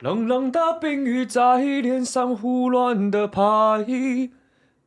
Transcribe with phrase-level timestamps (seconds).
[0.00, 3.40] 冷冷的冰雨在脸上胡乱的拍，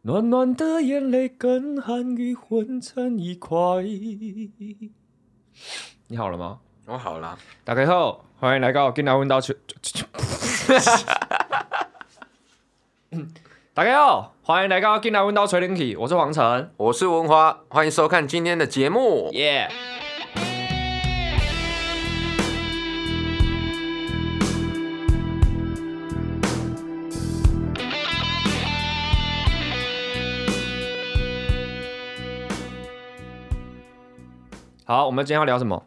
[0.03, 3.57] 暖暖的眼泪跟寒雨混成一块。
[6.09, 6.59] 你好了吗？
[6.85, 7.35] 我好了。
[7.63, 9.41] 大家好，欢迎来到今天问到
[13.73, 19.31] 大家好，欢迎来到今天问到吹冷气，我是黄晨，我是文华，欢迎收看今天的节目。
[19.33, 20.08] 耶、yeah.！
[34.89, 35.85] 好，我们今天要聊什么？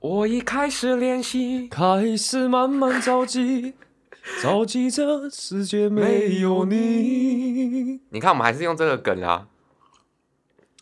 [0.00, 3.72] 我已开始练习，开始慢慢着急，
[4.42, 8.02] 着急这世界没有你。
[8.10, 9.46] 你看，我们还是用这个梗啊。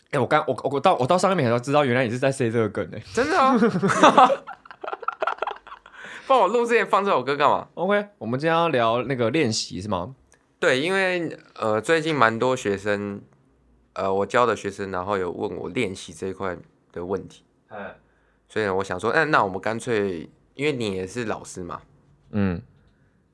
[0.07, 3.05] 哎、欸，我刚我我到我到上面才知道，原来你是在 say 这个梗呢、欸。
[3.15, 3.57] 真的啊？
[6.27, 10.17] 帮我录之前放这首歌干嘛？OK，我们今天要聊那个练习是吗？
[10.59, 13.23] 对，因为呃，最近蛮多学生，
[13.93, 16.59] 呃，我教的学生，然后有问我练习这一块。
[16.93, 17.97] 的问题，哎，
[18.49, 21.81] 所以呢，我想说，哎，那我们干脆，因为你也是老师嘛，
[22.33, 22.61] 嗯，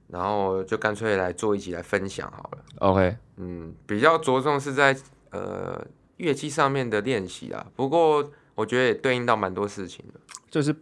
[0.06, 2.64] 然后就干脆来做一起来分享好了。
[2.78, 4.96] OK，嗯，比较着重是在
[5.30, 5.84] 呃
[6.18, 10.74] 乐器上面的练习啊，不过我觉得也对应到蛮多事情的，就是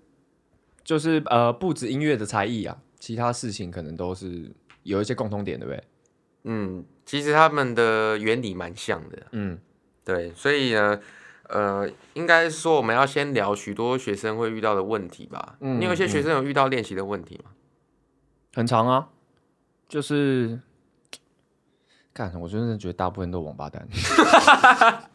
[0.85, 5.85] 就是呃不止音乐的才艺啊，其他事情可能都是有一些共通点，对不对？
[6.45, 9.59] 嗯，其实他们的原理蛮像的，嗯，
[10.05, 10.81] 对，所以呢。
[10.91, 11.01] 呃，
[12.15, 15.57] 应该说我们要先聊许多学生会遇到的问题吧。
[15.61, 17.51] 嗯，你有一些学生有遇到练习的问题吗？
[18.55, 19.09] 很长啊，
[19.89, 20.59] 就是，
[22.13, 23.87] 干，我真的觉得大部分都王八蛋。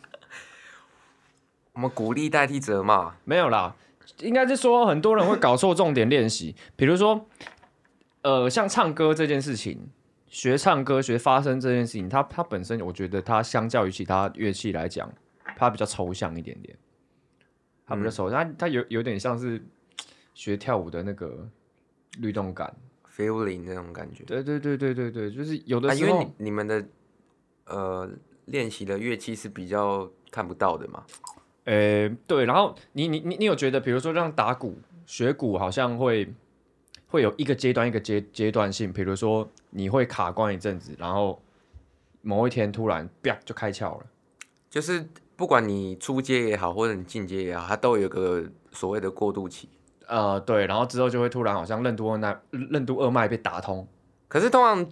[1.74, 3.76] 我们鼓励代替责骂，没有啦，
[4.20, 7.26] 应该是说很多人会搞错重点练习，比如说，
[8.22, 9.90] 呃，像唱歌这件事情，
[10.28, 15.12] 学唱歌、学发声这件事情，它它本身，我觉得它相较于其他乐器来讲。
[15.58, 16.78] 它比较抽象一点点，
[17.86, 19.62] 它比较抽象，它它有有点像是
[20.34, 21.48] 学跳舞的那个
[22.20, 22.74] 律动感
[23.06, 24.24] ，feeling 那种感觉。
[24.24, 26.86] 对对对对对对，就是有的时候，啊、因为你，你们的
[27.66, 28.10] 呃
[28.46, 31.06] 练习的乐器是比较看不到的嘛。
[31.66, 36.34] 呃、欸，对，然后你你你你有觉得，比如说像打鼓、学鼓，好像会
[37.08, 41.42] 会有一个阶段一个阶阶段性，比如说你会卡关一阵子，然后
[42.22, 44.06] 某一天突然啪就开窍了，
[44.70, 45.08] 就是。
[45.42, 49.68] 不管你出街也好，或者你进阶也好，它都有个所谓的过渡期。
[50.08, 53.88] 呃，对，然后之后就会突然好像任督二脉，任督二脉被打通。
[54.28, 54.88] 可是通常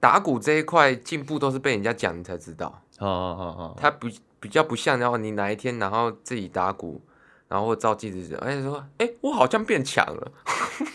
[0.00, 2.68] 打鼓这一块进步都是被人家讲你才知道。
[3.00, 4.08] 哦哦哦哦，它不
[4.40, 7.02] 比较不像，然后你哪一天然后自己打鼓，
[7.48, 10.32] 然后照镜子，哎说，哎，我好像变强了。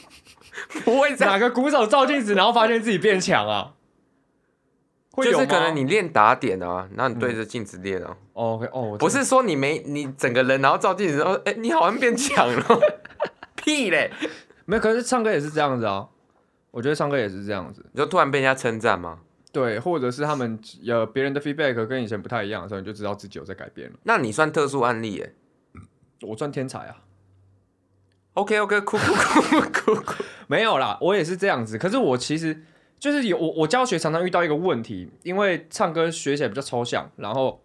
[0.84, 3.75] 不会哪个鼓手照镜子，然后发现自己变强啊？
[5.23, 8.16] 就是可能你练打点啊，然后你对着镜子练啊。
[8.33, 12.79] 哦、嗯 okay, oh, 不是说你没你整个人，然后照镜子，然后哎，你好像变强了。
[13.55, 14.11] 屁嘞，
[14.66, 14.81] 没有。
[14.81, 16.07] 可是唱歌也是这样子啊。
[16.69, 19.19] 我觉得唱歌也是这样子，你就突然被人家称赞吗？
[19.51, 23.97] 对，或者是他们有别人的 feedback 跟以前不太一样的时候，你就知道自己有在改变了。
[24.03, 25.34] 那你算特殊案例耶？
[26.22, 26.97] 我算天才啊。
[28.34, 30.23] OK OK，哭哭哭哭哭。
[30.45, 31.78] 没有啦，我也是这样子。
[31.79, 32.63] 可是我其实。
[33.00, 37.62] 就是有我我教学常常遇到一个问题，因为唱歌学起来比较抽象，然后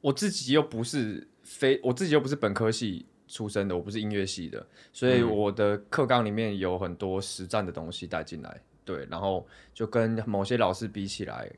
[0.00, 11.50] 我自己又不是非我自己又不是本科系出身的，我不是音乐系的，所以我的课纲里面有很多实战的东西带进来，对，然后就跟某些老师比起来，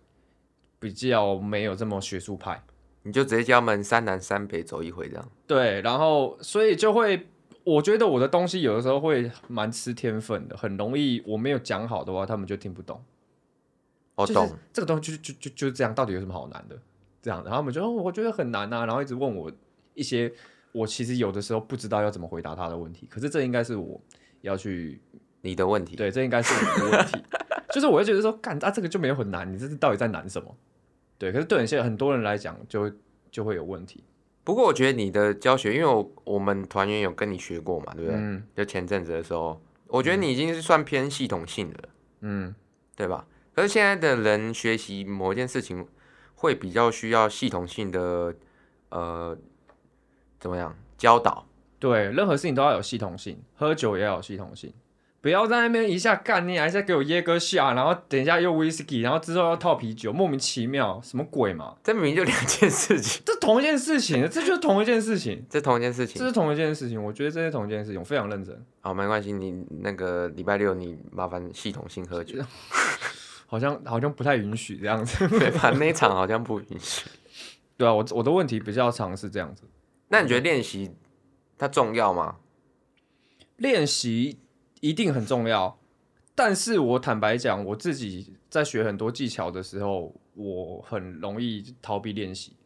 [0.79, 2.63] 比较没有这么学术派，
[3.03, 7.27] 你就直接教他们三南三北走一回这样，对，然后所以就会。
[7.65, 13.03] 我觉得我的东西有的时候会蛮吃天分的，很容易我没有讲好的话，他们就听不懂。
[14.15, 16.77] 我懂，这个东西就就就就是这样，到底有什么好难的？
[17.23, 19.51] 这样，然后他们就我觉得很难啊，然后一直问我
[19.95, 20.33] 一些
[20.73, 23.07] 我其实有的时候不知道要怎么回答他的问题。
[23.09, 24.01] 可是这应该是我
[24.41, 25.01] 要去
[25.41, 27.23] 你的问题，对，这应该是我的问题。
[27.73, 30.55] 就是我会觉得说，干啊，这个就没有很难，你这是到底在难什么？
[31.17, 32.93] 对，可是对现在很多人来讲，就会
[33.31, 34.05] 就会有问题。
[34.45, 38.19] 不过我觉得你的教学，因为我我们团员有跟你学过嘛，对不对？
[38.19, 38.43] 嗯。
[38.57, 41.89] 就前阵子的时候，我觉得你已经是算偏系统性的，
[42.21, 42.55] 嗯，
[42.97, 43.27] 对吧？
[43.55, 45.87] 可是现在的人学习某一件事情，
[46.35, 48.35] 会比较需要系统性的，
[48.89, 49.37] 呃，
[50.41, 51.47] 怎么样教导？
[51.79, 54.73] 对，任何事情都要有系统性，喝酒也要有系统性，
[55.23, 61.77] 不要在那边一下干你，还是给我耶哥下，然后等一下又威士忌，然后之后要套啤酒，莫名其妙，什么鬼嘛？
[61.85, 68.67] 这明明就两件事情， 这同一件事情，这就是同一件事情，这同一件事情，这是同一件事情，我觉得这是同一件事情，我非常认真。
[68.81, 72.39] 好，没关系，你那个礼拜六你麻烦系统性喝酒，
[73.47, 75.71] 好像好像不太允许这样子，对吧？
[75.71, 77.07] 那场好像不允许。
[77.77, 79.63] 对啊，我我的问题比较常是这样子。
[80.09, 80.91] 那你觉得练习
[81.57, 82.39] 它重要吗？
[83.59, 84.41] 练习。
[84.83, 85.79] 一定很重要，
[86.35, 92.57] 但是我坦白讲，我自己在学很多技巧的时候，我很容易逃避练习。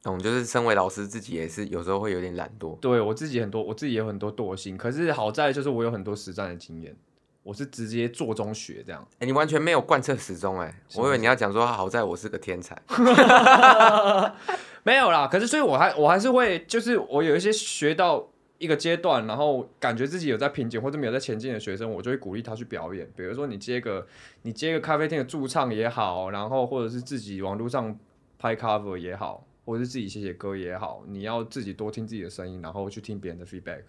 [0.00, 2.78] 懂，就是身为老师，自己也是有时候会有点懒惰。
[2.78, 4.76] 对，我自己很多，我自己也有很多惰性。
[4.76, 6.96] 可是好在就是我有很多实战的经验，
[7.42, 9.04] 我是直接做中学这样。
[9.14, 12.80] 哎、欸，你完全没有贯彻始终哎，我以为你要讲说好在我是个天才。
[14.84, 18.28] 没有啦，可是所以我还我还是会，就是我有一些学到。
[18.58, 23.08] 一个阶段，然后感觉自己有在瓶颈或者没有在前进的学生，我就会鼓励他去表演。
[23.16, 24.06] 比如说，你接个
[24.42, 27.96] 你接个咖啡厅的驻唱也好，然后或者是自己网络上
[28.38, 33.82] 拍 cover 也好，或者是自己写写歌也好，你要自己多听自己的声音，然后去听别人的 feedback。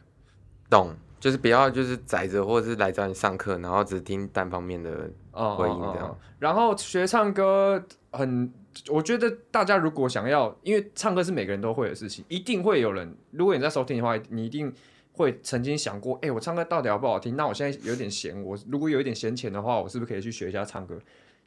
[0.70, 6.10] 懂，就是不要就是宅着，或者是来找你上课，然后只听单方面的回应这样。
[6.10, 6.18] 嗯嗯嗯。
[6.38, 8.54] 然后学唱歌很。
[8.88, 13.14] 我觉得大家如果想要，因为唱歌是每个人都会的事情，一定会有人。
[13.32, 14.74] 如果你在收听的话，你一定
[15.14, 17.36] 会曾经想过，哎、欸，我唱歌到底好不好听？
[17.36, 20.98] 那我现在有点闲，我如果有一点闲钱的话，我是不是可以去学一下唱歌？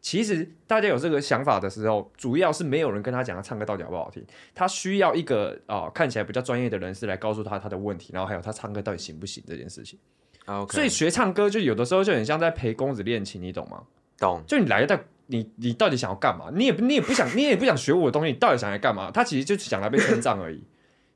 [0.01, 4.23] 其实大家有这个想法的时候，主要是没有人跟他讲他唱歌到底好不好听，
[4.55, 9.99] 他需要一个啊、呃、看起来比较专业的人士来告诉他他的问题，然后还有他唱歌到底行不行这件事情。
[10.45, 10.73] Okay.
[10.73, 13.85] 所以学唱歌就有的时候就很像在陪公子练琴，你懂吗？
[14.19, 14.43] 懂。
[14.47, 15.05] 就你来的。
[15.33, 16.51] 你你到底想要干嘛？
[16.55, 19.11] 你也你也不想，你也不想学我的东西，你到底想来干嘛？
[19.11, 20.63] 他其实就是想来被称赞而已，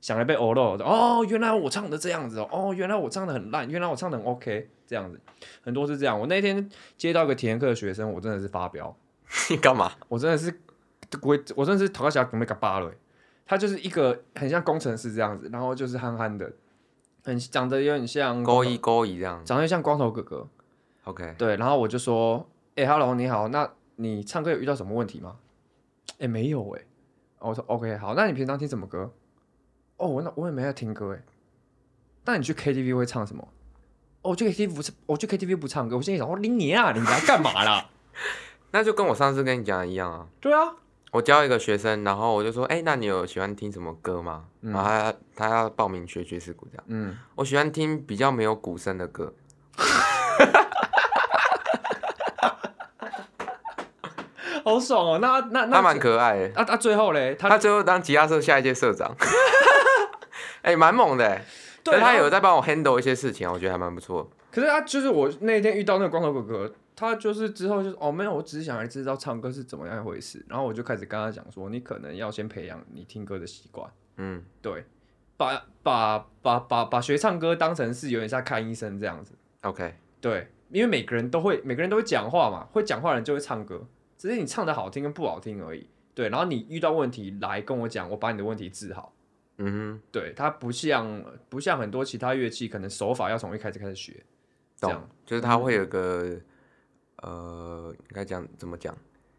[0.01, 0.77] 想来被欧露。
[0.79, 5.21] 哦，原来我唱的这样子哦，哦原来我唱的很烂，原来我唱的很 OK，这样子
[5.63, 6.19] 很多是这样。
[6.19, 6.67] 我那天
[6.97, 8.97] 接到一个体验课的学生，我真的是发飙。
[9.51, 9.93] 你干嘛？
[10.09, 10.61] 我真的是
[11.21, 12.91] 我我真的是头壳小准备个巴了。
[13.47, 16.51] 他就是一个很像工程师这样子，然后就是憨憨的，
[17.23, 20.49] 很长得有点像勾一勾一这样，长得像光头哥哥。
[21.05, 23.71] OK，对，然后我就说，哎、欸、，Hello，你好，那。
[23.97, 25.37] 你唱歌有遇到什么问题吗？
[26.13, 26.87] 哎、欸，没有哎、欸。
[27.41, 29.13] 我说 OK，好，那你平常听什么歌？
[29.99, 31.23] 哦，我那我也没在听歌哎。
[32.25, 33.47] 那你去 KTV 会唱什么？
[34.23, 35.97] 哦，我去 KTV 不，我去 KTV 不唱歌。
[35.97, 37.91] 我心里想，哦，你你啊，你来干嘛啦？
[38.73, 40.29] 那就跟我上次跟你讲的一样啊。
[40.41, 40.75] 对啊，
[41.13, 44.47] 我教一个学生，然后我就说，哎、欸，那你有喜欢听什么歌吗？
[44.63, 46.85] 嗯、然后他他要报名学爵士鼓这样。
[46.89, 49.33] 嗯，我喜欢听比较没有鼓声的歌。
[54.67, 55.19] 好爽哦！
[55.21, 56.61] 那那那他蛮可爱的。
[56.61, 56.77] 啊啊！
[56.77, 59.15] 最后嘞，他他最后当吉他社下一届社长，
[60.63, 61.41] 哎、欸，蛮猛的。
[61.85, 64.29] 对，他有在帮我 handle 一些事情，我觉得还蛮不错。
[64.51, 70.45] 可是他就是我那天遇到那个光头哥哥，他就是之后就是哦，没有，我只是想来知道唱歌是怎么样一回事。
[70.49, 73.89] 然后我就开始跟他讲说，你可能要先培养你听歌的习惯。
[74.17, 74.85] 嗯，对，
[75.37, 79.33] 把把把把把学唱歌当成是有点像看医生这样子。
[79.61, 83.81] OK，对，因为每个人都会，每个人都会讲话嘛，会讲话的人就会唱歌。
[84.19, 86.29] 只是你唱的好听跟不好听而已，对。
[86.29, 89.13] 然后你遇到问题来跟我讲，我把你的问题治好。
[89.59, 94.13] 嗯哼，对，它不像不像很多其他乐器，可能手法要从一开始开始学。
[94.79, 96.39] 懂，这样就是它会有个、
[97.23, 98.95] 嗯、呃，应该讲怎么讲，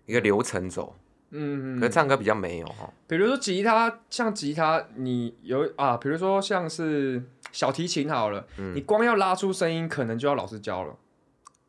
[0.08, 0.96] 一个流程走。
[1.30, 1.80] 嗯嗯。
[1.80, 2.92] 可是唱歌比较没有哈。
[3.06, 10.98] 比如说吉他，像吉他，你有啊，比如说像是小提琴好了，嗯、你光要拉出声音，可能就要老师教了。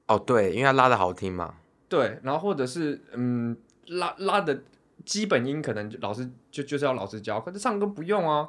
[0.06, 1.56] 哦，对，因为它拉的好听嘛。
[1.88, 4.62] 对，然后或者是嗯，拉拉的
[5.04, 8.48] 基本音可能老师就就是要老师教，可是唱歌不用啊。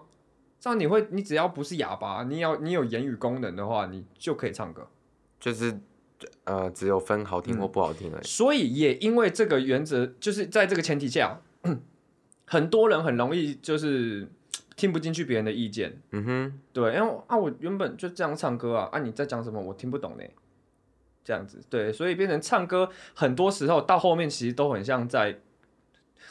[0.59, 4.85] 这样你会，你只要不是哑巴，你要你有言语功能的话，你就可以唱歌。
[5.39, 5.79] 就是
[6.43, 8.21] 呃，只有分好听或不好听而已。
[8.21, 11.39] 嗯，所以也因为这个原则，就是在这个前提下，
[12.45, 14.27] 很多人很容易就是
[14.75, 16.01] 听不进去别人的意见。
[16.11, 19.61] 嗯哼，对，因为啊，我原本就这样唱歌啊，啊，你在讲什么？
[19.61, 20.23] 我听不懂呢。
[21.23, 25.39] 这样子，对，所以变成唱歌，很多时候到后面其实都很像在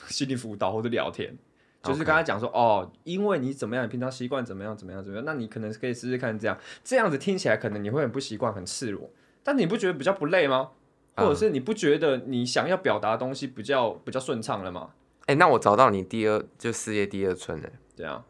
[0.08, 1.36] 心理辅导或者聊天
[1.82, 9.08] 就是跟他讲说，哦，因为你怎么样，你平常习惯怎么样，怎么样，怎么样，那你可能可以试试看这样，这样子听起来可能你会很不习惯，很赤裸，
[9.42, 10.70] 但你不觉得比较不累吗？
[11.14, 14.90] 或者是你不觉得你想要表达的东西比较比较顺畅了吗？
[15.22, 18.24] 哎、欸，那我找到你第二就事业第二春了，对啊，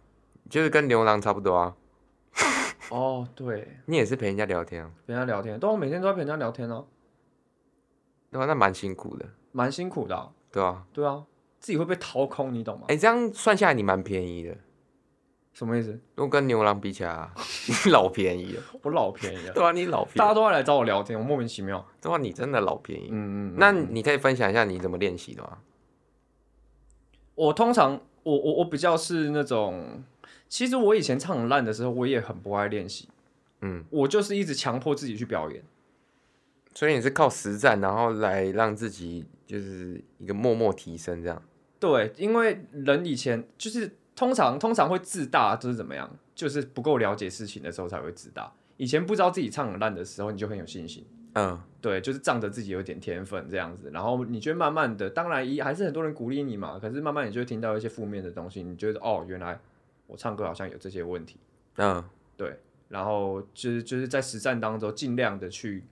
[0.50, 1.74] 就是跟牛郎差不多啊。
[2.90, 4.90] 哦，对，你也是陪人家聊天啊？
[5.06, 6.86] 陪人家聊天，对，我每天都在陪人家聊天哦。
[8.30, 10.30] 对啊，那蛮辛苦的，蛮辛苦的啊。
[10.50, 11.24] 对啊，对啊，
[11.58, 12.86] 自己会被掏空，你懂吗？
[12.88, 14.56] 哎，这样算下来你蛮便宜的。
[15.52, 15.90] 什么意思？
[16.14, 17.30] 如果跟牛郎比起来，
[17.84, 18.62] 你老便宜了。
[18.82, 19.52] 我老便宜了。
[19.52, 20.18] 对啊，你老便宜。
[20.18, 21.84] 大家都要来找我聊天，我莫名其妙。
[22.00, 23.08] 对啊，你真的老便宜。
[23.10, 23.54] 嗯嗯，嗯。
[23.58, 25.58] 那你可以分享一下你怎么练习的吗？
[27.34, 30.02] 我通常，我我我比较是那种，
[30.48, 33.08] 其实我以前唱很烂的时候，我也很不爱练习。
[33.60, 33.84] 嗯。
[33.90, 35.62] 我就是一直强迫自己去表演。
[36.74, 41.42] 所以你是靠实战，然后来让自己就是一个默默提升这样。
[41.78, 43.90] 对，因为人以前就是。
[44.18, 46.10] 通常通常会自大，就是怎么样？
[46.34, 48.52] 就是不够了解事情的时候才会自大。
[48.76, 51.06] 以前不知道自己唱很烂的时候，你就很有信心。
[51.36, 53.92] 嗯，对，就是仗着自己有点天分这样子。
[53.92, 56.80] 然后你觉得慢慢的，当然一还是很多人鼓励你嘛。
[56.80, 59.60] 可是慢慢你就会听到一些负面的东西，你觉得哦，原来
[60.08, 61.36] 我唱歌好像有这些问题。
[61.76, 62.04] 嗯，
[62.36, 62.58] 对。
[62.88, 65.84] 然后就是就是在实战当中尽量的去。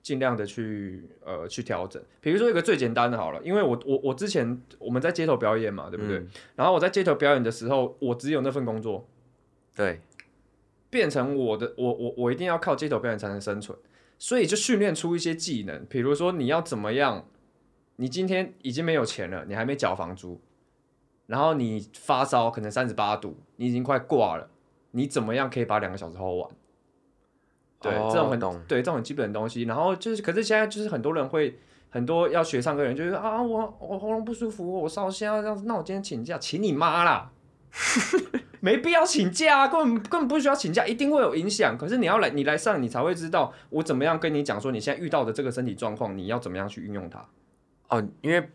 [0.00, 6.16] 尽量的去呃去调整，比如说一个最简单的好了，因为我我我之前我们在街头表演嘛，对不对？
[6.20, 9.06] 嗯、然后我在街头表演的时候，我只有那份工作，
[9.76, 10.00] 对，
[10.88, 13.76] 变成我的我我我一定要靠街头表演才能生存，
[14.18, 17.28] 所以就训练出一些技能，比如说你要怎么样，
[17.96, 20.40] 你今天已经没有钱了，你还没缴房租，
[21.28, 24.48] 然后你发烧可能三十八度，你已经快挂了，
[24.90, 26.50] 你怎么样可以把两个小时 hold 完？
[27.80, 31.56] 对，这种很懂对这种很基本的东西，然后就是，可是现在就是很多人会
[31.90, 37.30] 很多要学唱歌的人就是啊，我我喉咙不舒服，我烧香这样子，那我今天请假，请你妈啦，
[38.60, 41.78] 没必要请假啊，根本根本不需要请假，一定会有影响。
[41.78, 47.24] 可是你要来，你来上，你才会知道我怎么样跟你讲说，你现在遇到的这个身体状况，你要怎么样去运用它。
[47.88, 48.50] 哦，因为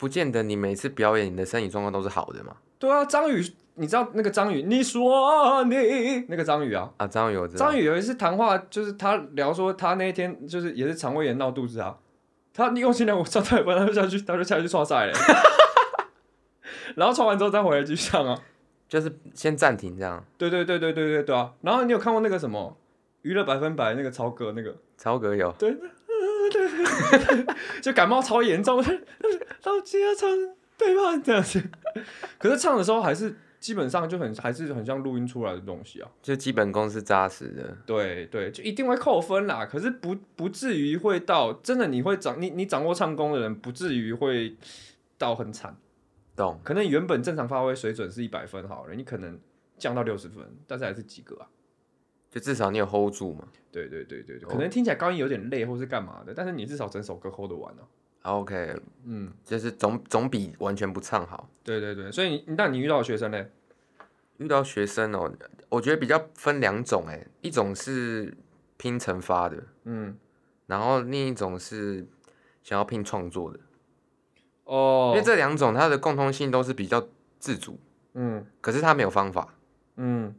[0.00, 2.56] 不见得你每次表演你的身体状况都是好的嘛。
[2.80, 3.44] 对啊，张宇。
[3.74, 4.62] 你知道那个张宇？
[4.62, 5.74] 你说你
[6.28, 6.90] 那个张宇啊？
[6.98, 7.66] 啊，张宇我知道。
[7.66, 11.96] 张宇有一次谈话，就是他聊说他那一天就是也是肠胃炎闹肚子啊。
[12.52, 15.12] 他你用心良苦，上台班他就下去，他就下去刷赛了。
[16.96, 18.38] 然后刷完之后再回来继续唱啊。
[18.86, 20.22] 就是先暂停这样。
[20.36, 21.52] 对对对对对对对啊！
[21.62, 22.76] 然后你有看过那个什么
[23.22, 24.74] 娱乐百分百那个超哥那个？
[24.98, 25.50] 超哥有。
[25.52, 25.74] 对，
[27.80, 28.82] 就感冒超严重，
[29.62, 31.62] 到街上唱背叛这样子。
[32.38, 33.34] 可是唱的时候还是。
[33.60, 37.76] 基本上就很还是很像录音出来的东西啊，就基本功是扎实的。
[37.84, 39.66] 对对，就一定会扣分啦。
[39.66, 44.56] 可是不不至于会到真的你会掌你你掌握唱功的人，不至于会
[45.18, 45.76] 到很惨。
[46.34, 46.58] 懂？
[46.64, 49.38] 可能原本正常发挥水准是一百分好了，你可能
[49.76, 51.46] 降到六十分，但是还是及格啊。
[52.30, 53.46] 就至少你有 hold 住嘛。
[53.72, 57.82] 对对对对对，可能听起来高音有点累或是干嘛的，但是你至少整首歌 hold 得完啊。
[58.22, 61.48] OK，嗯，就是总总比完全不唱好。
[61.62, 63.46] 对对对，所以你那你遇到的学生呢？
[64.38, 65.30] 遇到学生哦，
[65.68, 68.34] 我觉得比较分两种，哎，一种是
[68.76, 70.16] 拼成发的，嗯，
[70.66, 72.06] 然后另一种是
[72.62, 73.60] 想要拼创作的。
[74.64, 77.06] 哦，因为这两种它的共通性都是比较
[77.38, 77.78] 自主，
[78.14, 79.54] 嗯，可是它没有方法，
[79.96, 80.34] 嗯，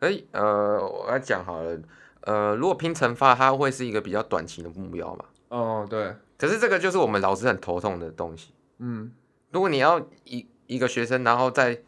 [0.00, 1.78] 哎，呃，我来讲好了，
[2.20, 5.24] 呃，如果拼成发，它会是一个比较短期的目标嘛。
[5.48, 6.14] 哦，对。
[6.36, 8.52] 可是这个就是我们老师很头痛的东西。
[8.78, 9.10] 嗯，
[9.50, 11.80] 如果你要一一个学生，然后在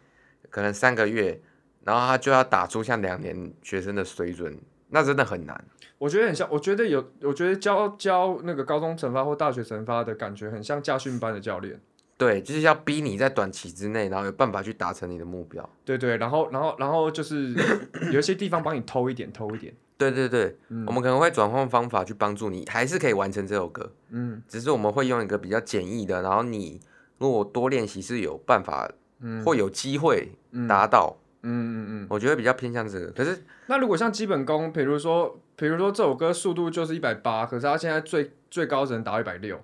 [0.49, 1.41] 可能三个月，
[1.85, 5.65] 然后他就要打出像两年学生的水准，那真的很难。
[5.99, 11.81] 我觉得很像，我觉得有，我觉得教教那个高中成发或大学成发的感觉，很像驾训班的教练。
[12.21, 15.67] 对，就是要逼你在短期之内，然后有办法去达成你的目标。
[15.87, 17.55] 对对，然后然后然后就是
[18.13, 19.75] 有一些地方帮你偷一点，偷一点。
[19.97, 23.91] 对对对，嗯、我们可能会转换方法去帮助你，还是可以完成这首歌。
[24.11, 26.79] 嗯，只是我们会用一个比较简易的，然后你
[27.17, 30.33] 如果多练习是有办法，嗯，会有机会
[30.69, 31.17] 达到。
[31.43, 33.07] 嗯嗯嗯，嗯我觉得比较偏向这个。
[33.13, 39.59] 可是那如果像基本功，比如说比如说这首歌速度就是一百八，可是它现在最最高只能达一百六，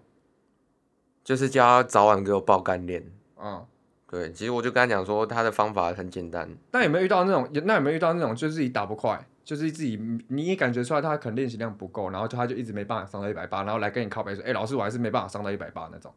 [1.26, 3.04] 就是叫他早晚给我爆干练。
[3.36, 3.66] 嗯，
[4.08, 6.48] 对，其实我就跟他讲说，他的方法很简单。
[6.70, 7.50] 那有没有遇到那种？
[7.64, 9.26] 那有没有遇到那种，就是自己打不快？
[9.42, 16.14] 就是自己你也感觉出来他可能练习量不够，然后就他就一直没办法上到一百八，然后来跟你靠背说：“哎、欸，老师，我还是没办法上到一百八那种。”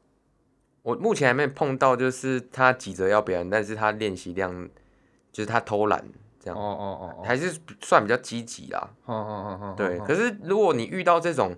[0.83, 4.69] 我目前还没碰到，就是他急着要表演，但是他练习量
[5.31, 6.03] 就是他偷懒
[6.39, 6.55] 这样。
[6.55, 8.89] 哦哦哦，还是算比较积极啦。
[9.05, 9.97] 哦哦哦哦，对。
[9.99, 11.55] 可是如果你遇到这种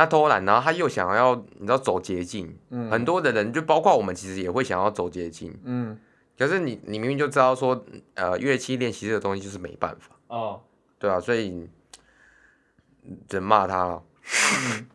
[0.00, 5.98] 他偷懒，然后他又想要你知道走捷径，嗯，很多的人就包括我们其实也会想要走捷径，嗯。
[6.38, 10.16] 可是你你明明就知道说，呃，乐器练习这个东西就是没办法。
[10.28, 10.62] 哦。
[10.98, 11.68] 对啊，所以
[13.28, 14.02] 只能骂他了。
[14.72, 14.86] 嗯，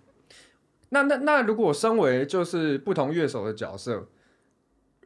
[0.89, 4.07] 那那那，如果身为就是不同乐手的角色，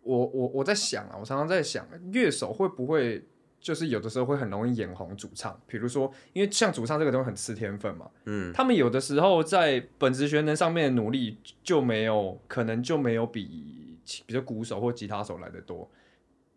[0.03, 3.27] 我我我在想啊，我常常在想，乐手会不会
[3.59, 5.59] 就是有的时候会很容易眼红主唱？
[5.67, 15.89] 比如说，因为像主唱这个东西很吃天分嘛，嗯，他们有的时候在本职学能上面的努力就没有，可能就没有比比如鼓手或吉他手来的多，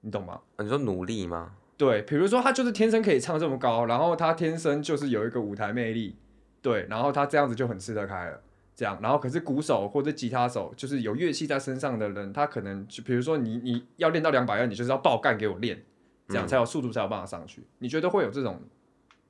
[0.00, 0.40] 你懂吗？
[0.58, 1.52] 你说努力吗？
[1.76, 6.16] 对，比如说他就是天生可以唱这么高，然后他天生就是有一个舞台魅力，
[6.60, 8.40] 对，然后他这样子就很吃得开了。
[8.74, 15.84] 这样，然后可是鼓手或者吉他手，就是有乐器在身上的人，他可能就比如说你你要练到两百二，你就是要爆干给我练，
[16.28, 17.60] 这样才有速度才有办法上去。
[17.60, 18.60] 嗯、你觉得会有这种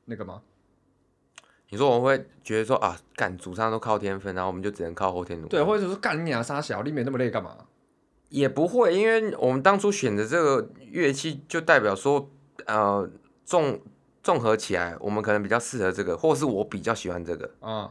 [0.05, 0.43] 那个吗？
[1.71, 5.51] 你说我会觉得说啊，干主唱都靠天分，然后我们就只能靠后天努力。
[5.51, 7.57] 对，或者说干你俩杀小，你没那么累干嘛？
[8.29, 12.31] 也不会，因为我们当初选的这个乐器，就代表说
[12.67, 13.09] 呃
[13.45, 13.81] 综
[14.23, 17.85] 综合起来，我们可能比较适合这个，或是我比较喜欢这个啊。
[17.85, 17.91] 嗯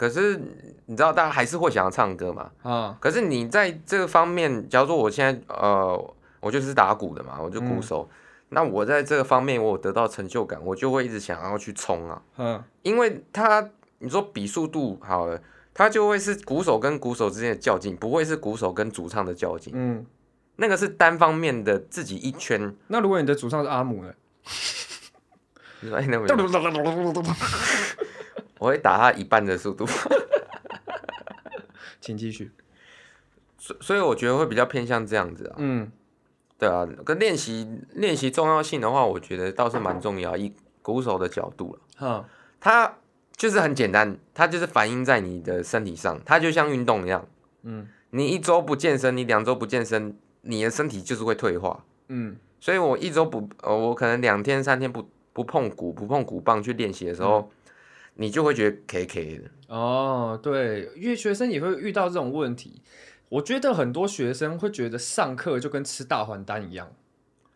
[0.00, 0.40] 可是
[0.86, 2.50] 你知道，大家还是会想要唱歌嘛？
[2.62, 2.96] 啊！
[2.98, 8.16] 可是你在这个方面，假如说我现在呃，我就是打鼓的嘛，我就鼓手，嗯、
[8.50, 12.22] 那我在这个方面我有得到成就感，我就会一直想要去冲啊。
[12.36, 15.40] 嗯，因为他你说比速度好了，
[15.72, 19.72] 他就会是鼓手跟鼓手之间的较劲，不会是鼓手跟主唱的较劲。
[19.76, 20.04] 嗯，
[20.56, 22.74] 那个是单方面的自己一圈。
[22.88, 24.12] 那如果你的主唱是阿姆呢？
[25.82, 26.26] 你说哎，那没
[28.58, 29.86] 我会打他一半的速度，
[32.00, 32.50] 请继续。
[33.56, 35.54] 所所以我觉得会比较偏向这样子啊。
[35.58, 35.90] 嗯，
[36.60, 40.36] 对啊，跟练习练习重要性的话，我觉得倒是蛮重要。
[40.36, 40.52] 以
[40.82, 42.28] 鼓手的角度了，哈，
[42.60, 42.98] 它
[43.34, 47.26] 就是很简单，它就是反映在你的身体上，它就像运动一样。
[47.62, 51.84] 嗯，你一周不健身，你两周不健身，你的身体就是会退化。
[52.08, 57.38] 嗯，所以我一周不，呃，我可能两天三天不不碰鼓，不碰鼓棒去练习的时候。
[57.38, 57.48] 嗯
[58.14, 62.82] 你就会觉得 K K 的哦，对，因为学生也会遇到这种问题。
[63.30, 66.92] 我觉得很多学生会觉得上课就跟吃大还丹一样，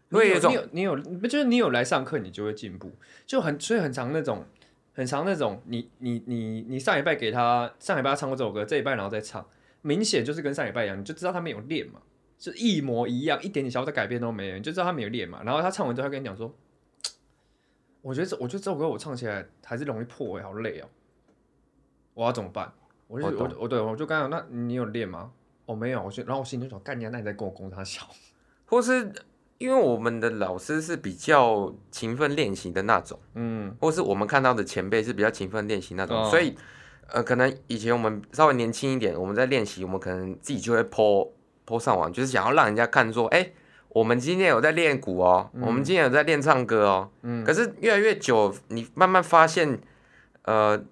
[0.08, 0.96] 你有你有你有，
[1.28, 2.92] 就是你有来上课，你就会进步，
[3.26, 4.46] 就很所以很常那种
[4.92, 9.46] 很常那种，你你你你上礼拜给他上礼拜他唱过这首歌，这礼拜然后再唱，
[9.82, 12.00] 明显就是跟上礼拜一样，你就知道他没有练嘛，
[12.38, 15.42] 就一模一样，一点点小的改变都没有，你就知道他没有练嘛。
[15.44, 16.52] 然后他唱完之后，他跟你讲说。
[18.02, 20.86] 我觉得这，我觉得这首歌我唱起来还是容易破，好累哦。
[22.12, 22.70] 我要怎么办？
[23.06, 25.32] 我就我我对我就刚刚那你有练吗？
[25.66, 28.02] 我、哦、没有，我然后我心里就想，干你那你在跟我攻他笑，
[28.66, 29.12] 或是
[29.58, 36.54] 因为我们的老师是比较勤奋练习的那种，嗯，或是我们看到的前辈是比较勤奋练习那种，哦、所以
[37.08, 41.30] 呃，可能以前我们稍微年轻一点，我们在练习，我们可能自己就会 po
[41.66, 43.54] po 上网，就是想要让人家看说，哎、欸。
[43.94, 47.08] 我们今天有在练鼓哦，嗯、我们今天有在练唱歌哦。
[47.22, 49.78] 嗯、可是越来越久，你慢慢发现，
[50.42, 50.84] 呃，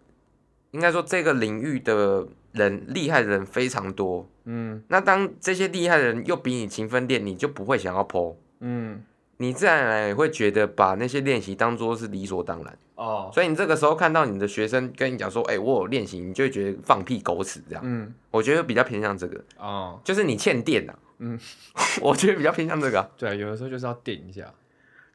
[0.70, 4.28] 应该说这个领域的人厉害的人非常多。
[4.44, 4.82] 嗯。
[4.88, 8.36] 那当这些厉害的人又比你勤奋练，你就不会想要 po。
[8.60, 9.02] 嗯。
[9.38, 12.78] 你自然而然也会觉得把那些练习当做是理所当然。
[12.94, 13.30] 哦。
[13.34, 17.82] 所以你这个时候看到你的学生跟你讲说：“哎、欸，我有练习。”你就会觉得放屁狗屎这样。
[17.84, 18.14] 嗯。
[18.30, 19.42] 我觉得比较偏向这个。
[19.58, 20.00] 哦。
[20.04, 20.94] 就是你欠电啊。
[21.24, 21.38] 嗯，
[22.02, 23.08] 我觉得比较偏向这个、啊。
[23.16, 24.52] 对，有的时候就是要点一下，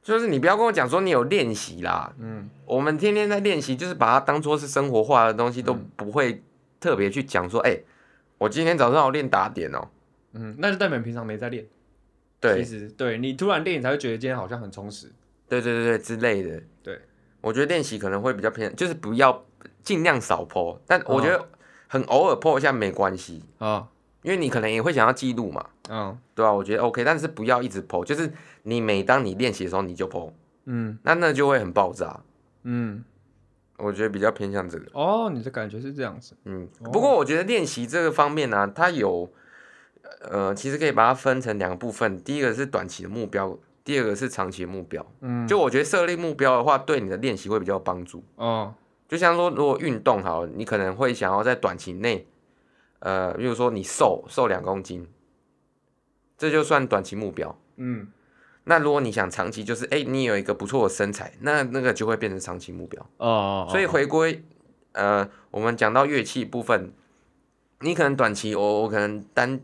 [0.01, 2.13] 就是你不要跟我讲说你有练习啦。
[2.17, 6.41] 嗯，我们天天在练习，就是把它当做是生活化的东西，都不会
[6.79, 7.83] 特别去讲说，哎、欸，
[8.37, 9.89] 我今天早上要练打点哦、喔。
[10.33, 11.65] 嗯，那就代表平常没在练。
[12.39, 15.11] 对，其实对你突然练，你才会觉得今天好像很充实。
[15.47, 16.61] 对对对对，之类的。
[16.83, 16.99] 对，
[17.41, 19.45] 我觉得练习可能会比较偏，就是不要
[19.83, 21.47] 尽量少 po，但我觉得
[21.87, 23.67] 很偶尔 po 一下没关系啊。
[23.67, 23.87] 哦
[24.23, 26.53] 因为你可能也会想要记录嘛，嗯，对吧、啊？
[26.53, 28.29] 我觉得 OK，但是不要一直 po，就是
[28.63, 30.33] 你每当你练习的时候你就 po，
[30.65, 32.19] 嗯，那那就会很爆炸，
[32.63, 33.05] 嗯，
[33.77, 34.85] 我觉得比较偏向这个。
[34.93, 36.67] 哦，你的感觉是这样子，嗯。
[36.91, 39.31] 不过我觉得练习这个方面呢、啊，它有，
[40.21, 45.05] 呃，其实可以把它分成两个部分，第一个是短期的目标，第二个是长期的目标。
[45.21, 48.23] 嗯，就我觉得设立目标的话，对你的练习会比较有帮助。
[48.35, 48.73] 哦，
[49.07, 52.27] 就像说如果运动好，你可能会想要在短期内。
[52.99, 55.07] 呃，比如说你瘦瘦两公斤，
[56.35, 57.55] 这就算短期目标。
[57.75, 58.07] 嗯，
[58.67, 63.01] 那如果你想长期，就是哎、欸，你有一个不错的身材，那那个就会变成长期目标。
[63.17, 64.43] 哦，哦，哦，所以回归，
[64.91, 66.91] 呃，我们讲到乐器部分，
[67.79, 69.59] 你可能短期，我我可能单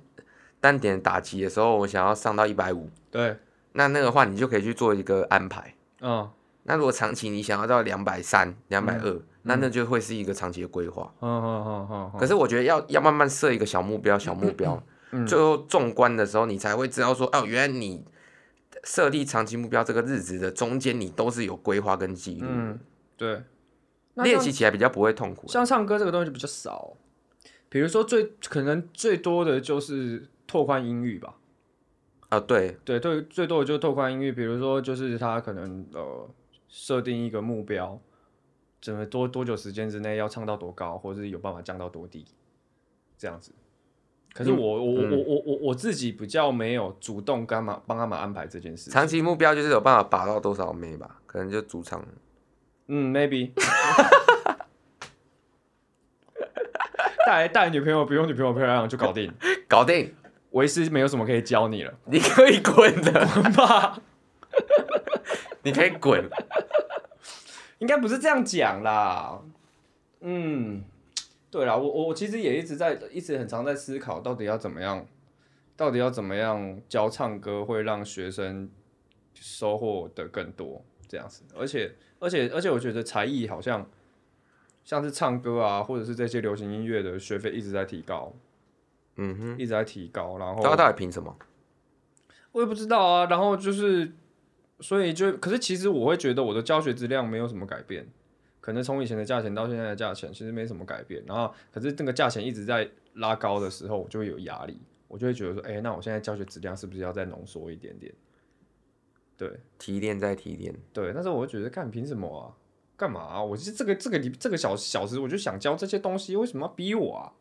[0.59, 2.89] 单点打击的时候，我想要上到一百五。
[3.11, 3.37] 对，
[3.73, 5.73] 那那个话，你就可以去做一个安排。
[5.99, 6.31] 哦，
[6.63, 9.21] 那如果长期你想要到两百三、两百二。
[9.45, 11.13] 那那就会是一个长期的规划。
[11.19, 12.11] 嗯嗯嗯嗯。
[12.17, 18.05] 可是我觉得要要慢慢设一个小目标，小目标，嗯、最后纵观的时候，你才会知道说，哦，原来你
[18.83, 22.47] 设立长期目标这个日子的中间，你都是有规划跟记录。
[22.49, 22.79] 嗯，
[23.17, 23.43] 对。
[24.15, 25.47] 练习起来比较不会痛苦。
[25.47, 26.95] 像唱歌这个东西就比较少，
[27.67, 31.35] 比如说最可能最多的就是拓宽音域吧。
[32.29, 36.29] 啊，对对对，最多的就是拓宽音域，比如说就是他可能呃
[36.67, 37.99] 设定一个目标。
[38.79, 42.25] 怎么多多久时间之内要唱到多高，或者是有办法降到多低，
[43.17, 43.51] 这样子。
[44.33, 48.89] 可是我、嗯、我我我我我自己比较没有主动干嘛帮他们安排这件事。
[48.89, 52.03] 长期目标就是有办法把到多少妹吧，可能就主场。
[52.87, 53.51] 嗯，maybe。
[57.25, 59.31] 带带女朋友不用女朋友漂亮就搞定，
[59.69, 60.13] 搞定。
[60.51, 63.99] 维斯没有什么可以教你了，你可以滚的，滚吧。
[65.63, 66.29] 你可以滚。
[67.79, 69.39] 应该不是这样讲啦。
[70.21, 70.83] 嗯。
[71.53, 75.05] 对啦，我我其实也一直在，一直很常在思考，到底要怎么样，
[75.77, 78.71] 到底要怎么样教唱歌会让学生
[79.35, 83.87] 收获的更多这样子，而且而且而且我觉得才艺好像
[84.83, 88.33] 像是唱歌啊，或者是这些流行音乐的学费一直在提高，
[89.17, 91.37] 嗯哼，一直在提高，然后他到底凭什么？
[92.53, 94.11] 我也不知道啊，然后就是
[94.79, 98.07] 所以就可是其实我会觉得我的教学质量没有什么改变。
[98.63, 101.21] 可能从以前的价钱到现在的价钱，其实没什么改变。
[101.27, 108.13] 然后，可是这个价钱一直在拉高的时候，我就会有压力，我就会觉得说，哎、欸，那我现在教学质量是不是要再浓缩一点点？
[109.35, 110.73] 对，提炼再提炼。
[110.93, 112.55] 对，但是我会觉得，干凭什么啊？
[112.95, 113.43] 干嘛啊？
[113.43, 117.33] 我是这个这个你这个小小时，我就想教这些东西，为什么要逼我啊？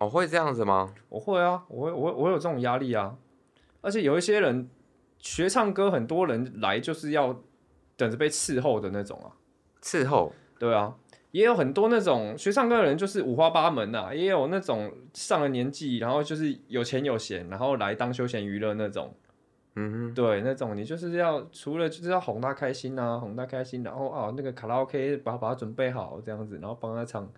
[0.00, 0.92] 我会这样子吗？
[1.08, 3.16] 我会啊，我会，我会我有这种压力啊。
[3.80, 4.68] 而且有一些人
[5.16, 7.42] 学唱歌，很多人来就是要
[7.96, 9.32] 等着被伺候的那种啊，
[9.80, 10.34] 伺候。
[10.58, 10.94] 对啊，
[11.32, 14.14] 也有很多那种学唱歌的人，就是五花八门呐。
[14.14, 19.14] 也有那种上了年纪，然后就是有钱有闲，然后来当休闲娱乐那种。
[19.78, 27.30] 嗯哼，对，那种你就是要除了就是要哄他开心啊，哄他开心，然后啊那个卡拉 OK 把把他准备好这样子，然后帮他唱，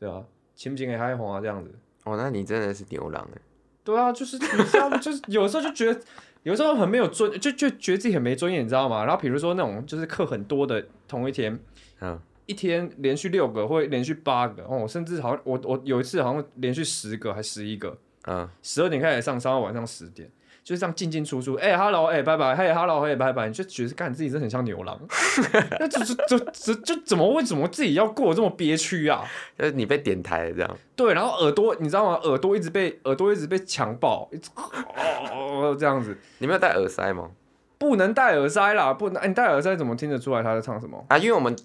[0.00, 0.24] 对啊，
[0.54, 1.70] 亲不亲也还哄啊这样子。
[2.04, 3.40] 哦，那你真的是牛郎哎。
[3.84, 6.00] 对啊，就是你知道，就是有时候就觉得，
[6.44, 9.04] 有时候很没有尊，就就觉得自己很没尊严，你知道吗？
[9.04, 11.58] 然后比如说那种就是课很多的同一天，
[12.00, 12.18] 嗯。
[12.46, 20.30] 一天连续六个，或连续八个哦，甚至好像我我有一次好像连续十个还十一个，嗯，十二点开始上，上到晚上十点，
[20.62, 25.00] 就是这样进进出出，哎、欸、，hello，哎、欸，拜拜，嘿，hello，嘿，拜拜，你就觉得干自己真的很像牛郎，
[25.80, 29.24] 那就就就就就怎么为什么自己要过这么憋屈啊？
[29.58, 32.20] 就是你被点台这样，对，然后耳朵你知道吗？
[32.24, 37.30] 耳朵一直被耳朵一直被强暴，一直哦，哦这样子，你没有戴耳塞吗？
[37.78, 41.16] 不能戴耳塞啦，不能，欸、你戴耳塞怎么听得出来他在唱什么啊？
[41.16, 41.56] 因为我们。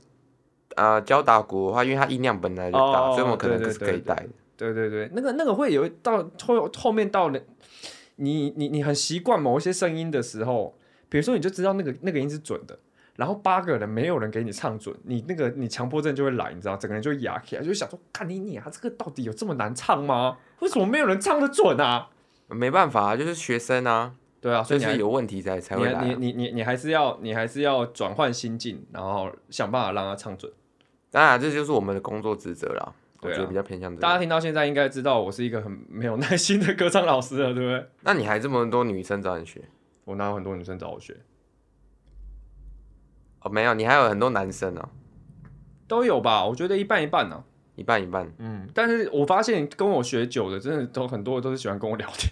[0.80, 4.30] 啊、呃，教打鼓的话，因为它音量本来就大，哦、所以我们可能是可以带的。
[4.56, 7.40] 对对对，那个那个会有到后后面到了，
[8.16, 10.78] 你你你很习惯某一些声音的时候，
[11.10, 12.78] 比如说你就知道那个那个音是准的，
[13.16, 20.38] 然后八个人没有人给你唱准，你那个你强迫症就会来，你知道，整个人就会哑起来，就想说，看你你啊，这个到底有这么难唱吗？
[20.60, 22.10] 为什么没有人唱得准啊？
[22.48, 26.04] 没办法，啊就是学生啊，对啊，所以你是有问题才才会来、啊。
[26.04, 30.52] 你你你你还是要你还是要转换心境，然后想办法让他唱准。
[31.12, 32.96] 当然，这就是我们的工作职责了。
[33.20, 34.02] 对啊，我觉得比较偏向这个。
[34.02, 37.90] 大家听到现在应该知道我是一个很没有耐心的歌唱老师了，对不对？
[38.02, 39.62] 那你还这么多女生找你学？
[40.06, 41.18] 我哪有很多女生找我学？
[43.42, 44.90] 哦，没有，你还有很多男生呢、啊。
[45.88, 46.46] 都有吧？
[46.46, 47.44] 我觉得一半一半呢、啊。
[47.76, 48.32] 一半一半。
[48.38, 52.32] 嗯，但是我发现跟我学久的，真的都很多都是喜欢跟我聊天。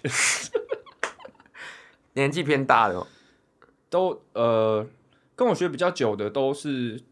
[2.14, 3.06] 年纪偏大的，
[3.90, 4.86] 都呃，
[5.34, 7.02] 跟我学比较久的都是。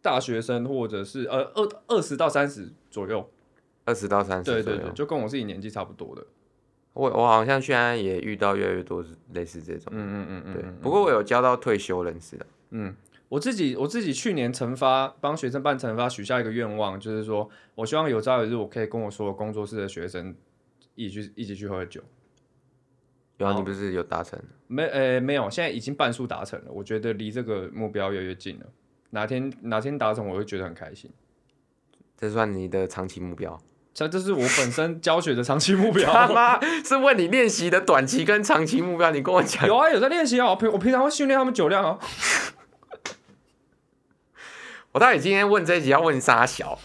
[0.00, 3.28] 大学生或者是呃二二十到三十左右，
[3.84, 6.26] 二十到三十，对对对，就跟我自己年纪差不多的。
[6.94, 10.62] 我我好像现在也遇到越来越多是类似这种，嗯嗯嗯嗯，对。
[10.82, 12.94] 不过我有教到退休人士的，嗯，
[13.28, 20.34] 我自己我自己去年惩罚帮学生办惩罚，许下一个愿望，就是说我希望有朝一日我可以跟我所有工作室的学生
[20.94, 22.02] 一起去一起去喝酒。
[23.36, 24.36] 然后你不是有达成？
[24.66, 28.66] 没呃没有，现在已经半数达成了，我觉得离这个目标越来越近了。
[29.10, 31.10] 哪天哪天达成，我会觉得很开心。
[32.16, 33.58] 这算你的长期目标？
[33.94, 36.06] 这这是我本身教学的长期目标。
[36.12, 39.10] 他妈是问你练习的短期跟长期目标？
[39.10, 39.66] 你跟我讲。
[39.66, 40.50] 有啊，有在练习啊。
[40.50, 41.98] 我平我平常会训练他们酒量啊。
[44.92, 46.78] 我到底今天问这一集要问沙小？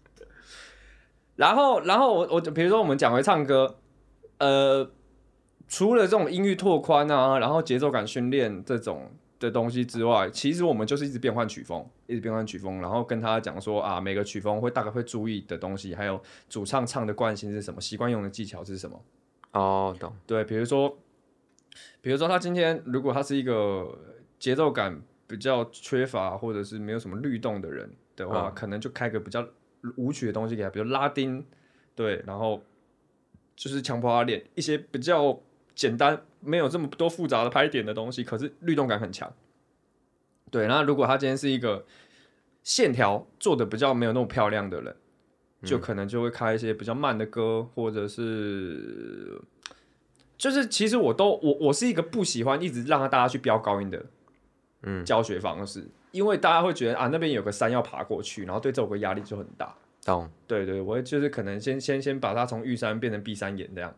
[1.36, 3.78] 然后然后我我比如说我们讲回唱歌，
[4.38, 4.90] 呃，
[5.68, 9.12] 除了这种音域拓宽啊，然后节奏感训练这种。
[9.40, 19.02] 的东西之外，其实我们就是一直变换曲风，一直变换曲风，然后跟他讲说啊，每个曲风会大概会注意的东西，还有主唱唱的惯性是什么，习惯用的技巧是什么。
[19.52, 20.14] 哦，懂。
[20.26, 20.94] 对，比如说，
[22.02, 23.98] 比如说他今天如果他是一个
[24.38, 29.48] 节奏感比较缺乏，或者是没有什么律动的人的话，哦、可能就开个比较
[29.96, 31.44] 舞曲的东西给他，比如拉丁，
[31.94, 32.62] 对，然后
[33.56, 35.40] 就是强迫他练一些比较。
[35.80, 39.32] 简单，没有这么多复杂的拍点的东西，可是律动感很强。
[40.50, 41.86] 对，那如果他今天是一个
[42.62, 44.94] 线条做的比较没有那么漂亮的人，
[45.64, 49.40] 就可能就会开一些比较慢的歌，或者是，
[50.36, 54.04] 就是其实我都我我是一个不喜欢一直让大家去飙高音的，
[54.82, 59.74] 嗯，教学方式，嗯、因为大家会觉得啊那边有个山要爬过去，然后对这首歌压力就很大。
[60.04, 63.94] 懂，对对，我就是可能先先先把它从玉山变成碧山岩这样。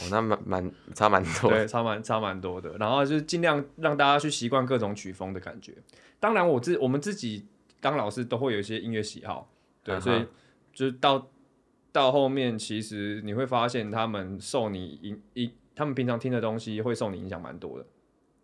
[0.00, 2.76] 哦，那蛮蛮差蛮多，对，差蛮差蛮多的。
[2.78, 5.72] 然后就是尽量让大家去习惯各种曲风的感觉。
[6.18, 7.46] 当然，我自我们自己
[7.80, 9.50] 当老师都会有一些音乐喜好，
[9.84, 10.26] 对，啊、所以
[10.72, 11.28] 就是到
[11.92, 17.86] 到后面，其实你会发现他们受你影影，他们平常听的东西会受你影响蛮多的。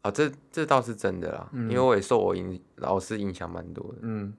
[0.02, 3.98] 啊，这这倒是真的啦，嗯、因为我也受我影老师影响蛮多的。
[4.02, 4.32] 嗯。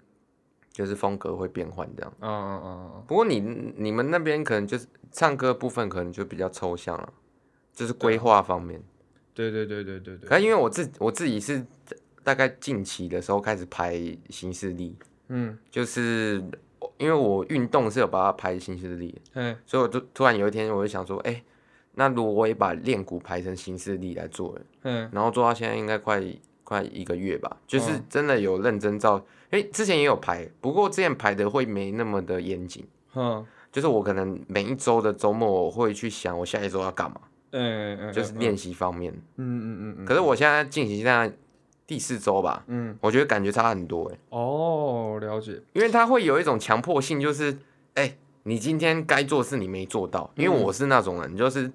[0.76, 3.04] 就是风格会变换这样，嗯嗯嗯。
[3.08, 3.40] 不过你
[3.78, 7.14] 你们那边可能就是唱歌部分可能就比较抽象了，
[7.74, 8.84] 就是规划方面。
[9.34, 10.28] 对对对对对对。
[10.28, 11.66] 可因为我自我自己是
[12.26, 13.98] 大概近期的时候开始排
[14.30, 14.98] 行事历，
[15.30, 16.44] 嗯，就是
[16.98, 21.44] 因为我运动是有把它排行事历，嗯，所以我就突然有一天我就想说，哎、欸，
[21.94, 26.22] 那如果我也把练鼓排成形式力来做，嗯，然后做到现在应该快
[26.66, 29.24] 快一个月吧，就是真的有认真照。
[29.52, 32.86] 哎，之前也有排，不过之前排的会没那么的严谨。
[33.14, 37.22] 嗯，就是我可能每一周的周末我会去想我下一周要干嘛。
[37.52, 39.14] 嗯嗯就是练习方面。
[39.38, 40.06] 嗯嗯嗯嗯。
[40.06, 41.32] 可是我现在进行现在
[41.88, 42.66] 第四周吧。
[42.68, 42.98] 嗯。
[43.00, 44.18] 我觉得感觉差很多哎。
[44.30, 45.62] 哦，了解。
[45.72, 47.58] 因为他会有一种强迫性，就是
[47.94, 50.30] 哎，你今天该做事你没做到。
[50.36, 51.72] 因为我是那种人，就是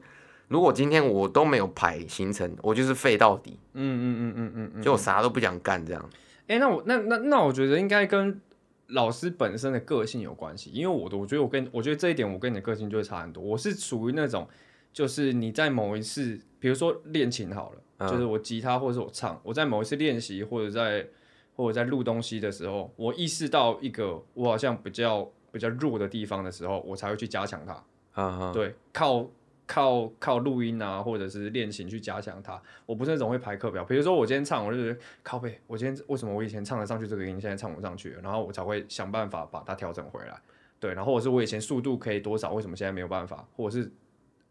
[0.51, 3.57] 如果今天我都没有排行程，我就是废到底。
[3.75, 4.83] 嗯嗯嗯嗯嗯。
[4.83, 6.11] 就我啥都不想干这样。
[6.49, 8.41] 哎、欸，那我那那那我觉得应该跟
[8.89, 13.41] 老师本身的个性有关系，因为我的我觉得我跟我觉得这一点我跟你的个性就会差很多。
[13.41, 14.45] 我是属于那种，
[14.93, 21.07] 就是你在某一次，比如说练琴好了，嗯、就是我吉他或者是我唱，我在某一次练习或者在
[21.55, 27.85] 或者在录东西的时候，我意识到一个我好像比较比较弱的地方的时候，我才会去加强它。
[28.17, 29.31] 嗯嗯，对，靠。
[29.71, 32.61] 靠靠录音啊，或者是练琴去加强它。
[32.87, 35.61] 我不是那种会排课表，比如说我今天唱，我就觉得靠背。
[35.69, 38.19] 我今天为什么我以前唱得上去这个音，现在唱不上去？
[38.21, 40.37] 然后我才会想办法把它调整回来。
[40.81, 43.47] 对，然后或者是我以前速度可以多少，为什么现在没有办法？
[43.55, 43.89] 或者是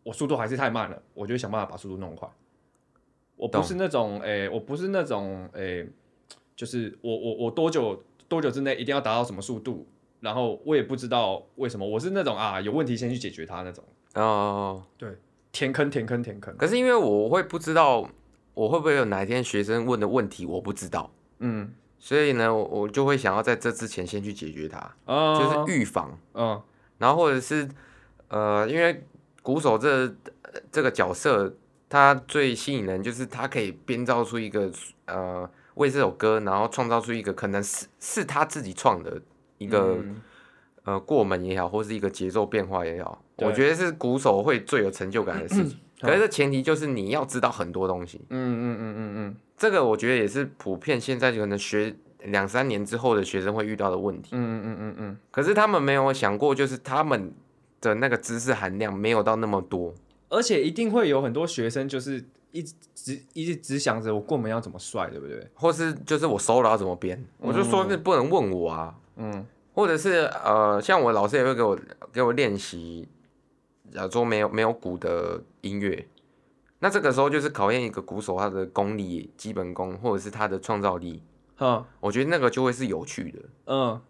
[0.03, 2.29] 我速度还是太慢了，我就会想办法把速度弄快。
[3.35, 5.89] 我不是那种诶、欸，我不是那种诶、欸，
[6.55, 9.85] 就是我我我多久多久之内一定要达到什么速度，
[10.21, 13.83] 然后我也不知道为什么，我是那种啊有问题先去解决它那种。
[14.15, 15.17] 哦，对，
[15.51, 16.55] 填坑填坑填坑。
[16.57, 18.09] 可是因为我会不知道，
[18.53, 26.59] 我会不会有哪一天学生问的问题我不知道，嗯，所以呢，我我就会想要在这之前先去解决它，哦、就是预防，嗯，
[26.97, 27.69] 然后或者是
[28.29, 29.05] 呃，因为
[29.43, 30.11] 鼓手这
[30.71, 31.53] 这个角色，
[31.87, 34.71] 他最吸引人就是他可以编造出一个
[35.05, 39.21] 呃，为这首歌，然后创造出一个可能是是他自己创的
[39.59, 39.97] 一个。
[40.01, 40.21] 嗯。
[40.85, 45.77] 呃，过门也好，或是一个节奏变化也好，对我觉得是鼓手会最有成就感的事情。
[46.01, 48.21] 可是这前提就是你要知道很多东西。
[48.29, 54.29] 嗯嗯嗯嗯嗯，这个我觉得也是普遍现在可能学两三年之后的学生会遇到的问题。
[54.31, 55.17] 嗯嗯嗯嗯嗯。
[55.29, 57.33] 可是他们没有想过，就是他们
[57.81, 59.93] 的那个知识含量没有到那么多，
[60.29, 65.45] 而且一定会有很多学生就是一直只一直只想着我过门要怎么帅，对不对？
[65.53, 68.95] 或是就是我 solo 要怎么编，嗯、我就说那不能问我啊。
[69.17, 69.45] 嗯。
[69.71, 71.79] 或者是呃，像我老师也会给我
[72.11, 73.07] 给我练习，
[73.93, 76.07] 假如说没有没有鼓的音乐，
[76.79, 81.23] 那这个时候就是考验一个鼓手他的功力、基本功，或者是他的创造力。
[81.59, 83.39] 嗯，我觉得那个就会是有趣的。
[83.65, 84.01] 嗯，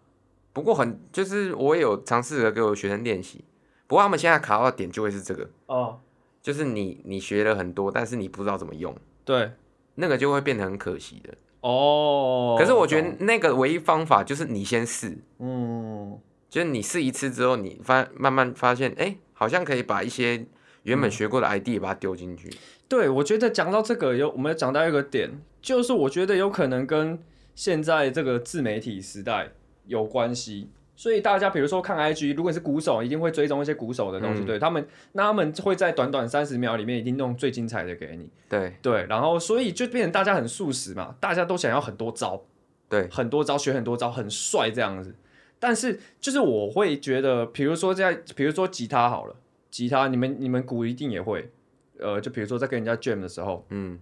[0.54, 3.44] 不过很就是我也有尝试着给我学生练习，
[3.88, 5.50] 不过他们现在卡到的点就会是这个。
[5.66, 6.00] 哦，
[6.42, 8.96] 就是你你学了很多，但是你不知道怎么用。
[9.26, 9.52] 对，
[9.96, 11.34] 那个就会变得很可惜的。
[11.62, 16.18] 哦，可是我觉得那个唯一方法就是你先试，嗯，
[16.50, 20.46] 就是你试一次之后，你发慢慢发现，哎、欸，好像可以把一些
[20.84, 22.50] 原本学过的 idea 把它丢进去。
[22.50, 22.58] 嗯、
[22.90, 25.30] 对，我觉得讲到这个有，我们讲到一个点，
[25.62, 27.18] 就是我觉得有可能跟
[27.56, 29.52] 现在这个自媒体时代
[29.88, 30.70] 有关系。
[30.98, 38.30] 所以大家比如说看 IG，如果你是鼓手，一定会追踪一些鼓手的东西，嗯、对他们，那他们会在短短三十秒里面，一定弄最精彩的给你。
[38.50, 42.44] 对对，然后所以就变成大家很速食嘛，大家都想要很多招，
[42.90, 45.16] 对，很多招学很多招，很帅这样子。
[45.60, 49.36] 但是就是我会觉得，比如说在，比如说吉他好了，
[49.70, 51.52] 吉他你们你们鼓一定也会，
[52.00, 54.00] 呃，就比如说在跟人家 jam 的时候，嗯。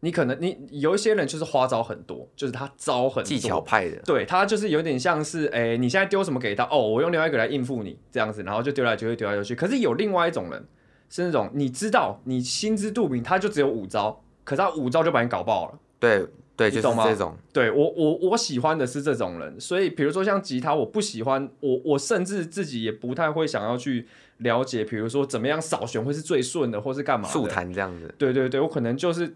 [0.00, 9.54] 你可能你有一些人就是花招很多，就是他招很多技巧派的，对他就是有点像是哎、欸，你现在丢什么给他哦，我用另外一个来应付你这样子，然后就丢来丢去丢来丢去。
[9.54, 10.64] 可是有另外一种人
[11.08, 15.78] 是那种你知道你心知肚明，他就只有五招，可是他五招就把你搞爆了。
[15.98, 16.24] 对，
[16.56, 17.36] 对，就是这种。
[17.52, 24.06] 对我我我喜欢的是这种人，所以比如说像吉他，我不喜欢我我甚至自己也不太会想要去
[24.38, 28.14] 了解，比如说怎么样扫弦会是最顺的，或是干嘛速弹这样子。
[28.16, 29.26] 对对对，我可能就是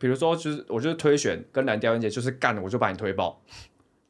[0.00, 3.40] 比如说就是我就是推弦跟蓝调音阶就是干，我就把你推爆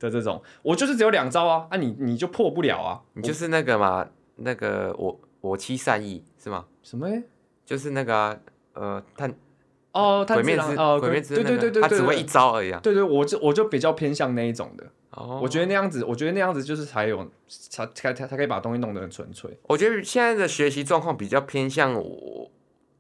[0.00, 6.64] 的这种，我就是只有两招啊，啊你你就破不了啊，你就是那个嘛，那个我我妻善意是吗？
[6.83, 7.07] 什么？
[7.66, 8.38] 就是那个、啊、
[8.72, 9.35] 呃探。
[9.94, 12.78] 哦，他鬼灭之哦，鬼灭之刃，对对对对，他只会一招而已啊。
[12.83, 14.85] 对对，我就我就比较偏向那一种的。
[15.11, 19.57] 哦，我觉得那样子，我觉得那样子就是才有才才才才可以把东西弄得很纯粹。
[19.68, 22.50] 我觉得现在的学习状况比较偏向我，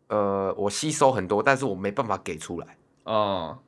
[0.06, 2.78] 呃，我吸收很多，但是我没办法给出来。
[3.02, 3.58] 哦，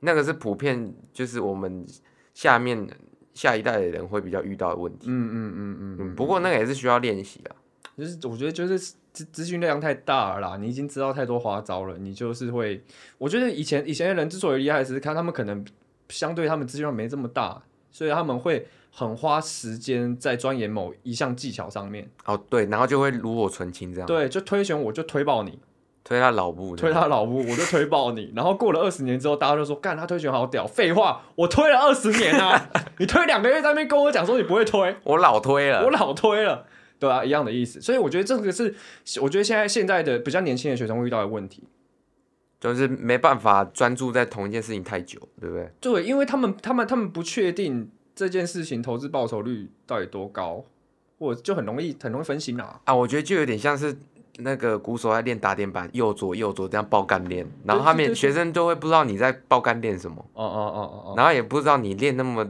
[0.00, 1.86] 那个是普遍，就是我们
[2.34, 2.88] 下面
[3.32, 5.06] 下一代的人会比较遇到的问题。
[5.08, 6.16] 嗯嗯嗯嗯嗯。
[6.16, 7.54] 不过那个也是需要练习啊。
[7.96, 12.82] 就是我觉得就是资资讯量太大了啦，你已经知道太多花招了，你就是会，
[13.18, 15.64] 我觉得以前以前的人之所以厉害，只是看他们可能
[16.08, 22.08] 相对他们资讯量没这么大，所以他们会很花时间在钻研某一项技巧上面。
[22.24, 24.06] 哦，对，然后就会炉火纯青这样。
[24.06, 25.58] 对，就推选我就推爆你，
[26.04, 28.32] 推他老母，推他老母，我就推爆你。
[28.34, 30.66] 然后过了二十年之后，大家就说干他推选好屌。
[30.66, 36.66] 废话，我推了二十年啊， 你推两个月在那边跟我讲说你不会推，我老推了，我老推了。
[37.02, 38.72] 对啊，一样的意思，所以我觉得这个是，
[39.20, 41.64] 我觉得现在现在的比较年轻的学生会遇到的问题，
[42.60, 45.68] 就是没办法专注在同一件事情太久，对不对？
[45.80, 50.64] 对，因为他们他们他们不确定这件事情投资报酬率到底多高，
[51.18, 52.80] 或就很容易很容易分心啊。
[52.84, 53.98] 啊，我觉得就有点像是
[54.36, 62.48] 那个鼓手在练打点板，右左右左这样爆干练，然后他们学生都会不知道你在爆干练什么，哦哦哦哦哦，然后也不知道你练那么。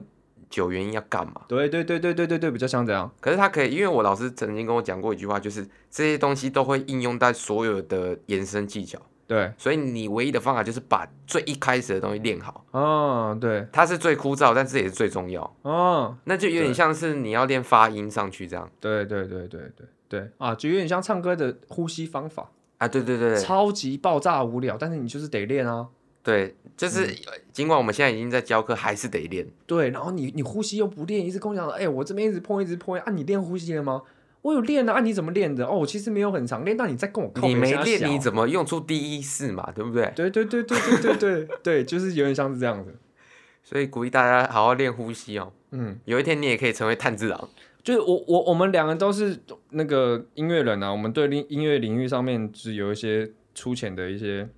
[0.53, 1.41] 九原因要干嘛？
[1.49, 3.11] 对对对对对对对，比较像这样。
[3.21, 9.01] 可是他可以，因为我老师曾经跟我讲过一句话，就是这些东西都会应用在所有的延伸技巧。
[9.27, 12.67] 对，所以你唯一的方法就是把最一开始的东西练好。
[12.73, 15.57] 哦，对，它是最枯燥，但是也是最重要。
[15.63, 18.71] 哦，那就有点像是你要练发音上去这样。
[18.79, 22.87] 对对对对对对啊，就有点像唱歌的呼吸方法啊。
[22.87, 25.89] 对对对，超级爆炸无聊，但是你就是得练啊。
[26.23, 27.09] 对，就是
[27.53, 29.47] 尽管我们现在已经在教课，还是得练。
[29.67, 34.03] 对，然后你你呼吸又不练，一直跟我讲说，哎，我这边一直碰，一直碰，啊，你练呼吸了吗？
[34.43, 35.67] 我有练啊，啊，你怎么练的？
[35.67, 37.31] 哦，我其实没有很常练，那你再跟我。
[37.43, 39.73] 你没练，你怎么用出第一式嘛？
[39.75, 40.13] 对不对？
[40.15, 42.95] 对对对对对对对对，就是有点像是这样子，
[43.65, 45.53] 所以鼓励大家好好练呼吸哦。
[45.73, 47.49] 嗯，有一天你也可以成为探治郎。
[47.83, 49.37] 就是我我我们两个都是
[49.71, 54.49] 那个音乐人啊，我们对音音乐领域上面是有一些粗浅的一些。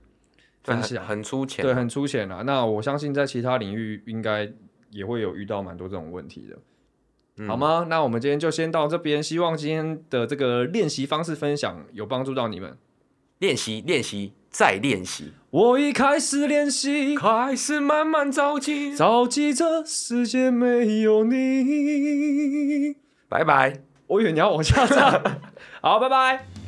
[0.64, 2.42] 分享很粗浅，对，很粗浅啊。
[2.42, 4.50] 那我相信在其他领域应该
[4.90, 6.58] 也会有遇到蛮多这种问题的，
[7.36, 7.86] 嗯、好吗？
[7.88, 12.76] 那我们今天就先到这边，希望今天的这个练习方式分享有帮助到你们。
[13.38, 15.32] 练习，练习，再练习。
[15.50, 22.96] 我一开始练习，开始慢慢着急，着急这世界没有你。
[23.28, 23.80] 拜拜。
[24.06, 25.20] 我以为你要往下唱。
[25.82, 26.63] 好，拜拜。